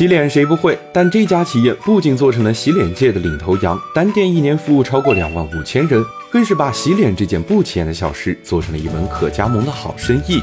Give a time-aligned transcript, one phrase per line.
[0.00, 0.78] 洗脸谁不会？
[0.94, 10.42] 但这家企业不仅做成了洗脸界的领头羊，单店一年服务超过两万五千人，更是把洗脸这件不起眼的小事做成了一门可加盟的好生意。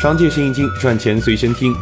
[0.00, 1.74] 商界生意经，赚钱随身听。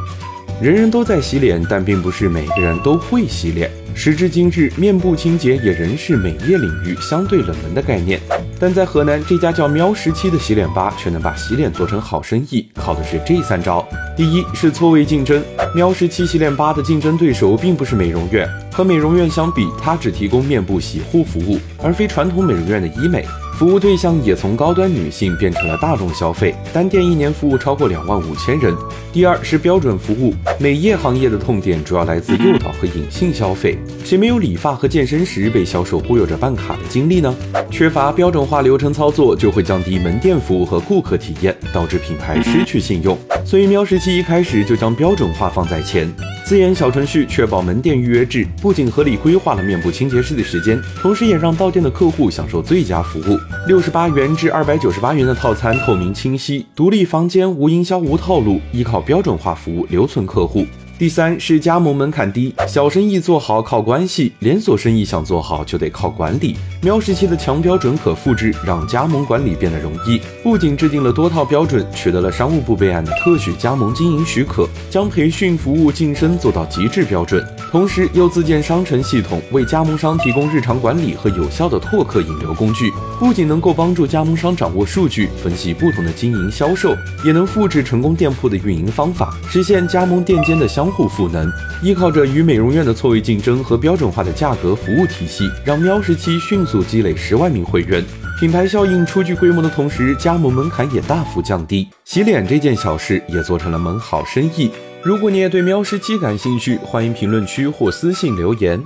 [0.61, 3.70] 人人都在洗脸，但并不是每个人都会洗脸。
[3.95, 8.20] 时至今日，面部清洁也仍是美业领域相对冷门的概念。
[8.59, 13.86] 但在河南，这家叫喵十七的洗脸吧却能把洗脸做成好生意，靠的是这三招：
[14.16, 15.41] 第一是错位竞争。
[15.77, 23.25] 喵十七系列八的竞争对手并不是美容院，和美容院相比，它只提供面部洗护服务，而非传统美容院的医美。
[23.57, 28.76] 服务对象也从高端女性变成了大众消费，单店一年服务超过两万五千人。
[29.14, 37.34] 第二是标准服务，美业行业的痛点主要来自诱导和隐性消费，谁没有理发和健身时被销售忽悠着办卡的经历呢？
[37.70, 43.17] 缺乏标准化流程操作，就会降低门店服务和顾客体验，导致品牌失去信用。
[43.42, 46.12] 所以喵十七一开始就将标准化放在前。
[46.47, 53.37] 自研小程序确保门店预约制，不仅合理规划了面部清洁师的时间，同时也让到店的客户享受最佳服务。
[53.67, 60.65] 六十八元至二百九十八元的套餐，透明清晰，独立房间，无营销无套路，依靠标准化服务留存客户。
[60.98, 66.56] 第三是加盟门槛低，小生意做好靠关系，连锁生意想做好就得靠管理。
[66.80, 70.19] 喵时期的强标准可复制，让加盟管理变得容易。
[70.42, 82.91] 不仅制定了多套标准，取得了商务部备案的特许加盟经营许可，将培训服务晋升做到极致标准，同时又自建商城系统，为加盟商提供日常管理和有效的拓客引流工具。
[83.19, 90.86] 不仅能够帮助加盟商掌握数据，分析不同的经营销售，也能复制成功店铺的运营方法，实现加盟店间的相。
[90.87, 98.05] 相互赋能，依靠着与美容院的错位竞争和标准化的价格服务体系，让喵十七迅速积累十万名会员，
[98.39, 101.89] 品牌效应初具规模的同时，加盟门槛也大幅降低。
[102.05, 104.70] 洗脸这件小事也做成了门好生意。
[105.03, 108.81] 如果你也对喵十七感兴趣，欢迎评论区或私信留言。